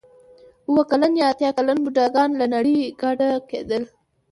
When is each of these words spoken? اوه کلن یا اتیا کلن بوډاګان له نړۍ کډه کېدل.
اوه 0.67 0.83
کلن 0.91 1.13
یا 1.19 1.25
اتیا 1.31 1.49
کلن 1.57 1.77
بوډاګان 1.83 2.29
له 2.39 2.45
نړۍ 2.55 2.77
کډه 3.01 3.29
کېدل. 3.49 3.83